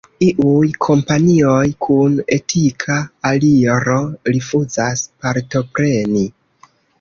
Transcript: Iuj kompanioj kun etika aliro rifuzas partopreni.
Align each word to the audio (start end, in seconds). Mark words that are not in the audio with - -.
Iuj 0.25 0.67
kompanioj 0.85 1.67
kun 1.87 2.15
etika 2.37 2.95
aliro 3.33 3.99
rifuzas 4.31 5.05
partopreni. 5.27 6.27